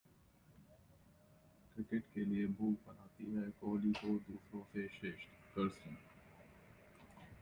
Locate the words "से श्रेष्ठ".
4.73-5.29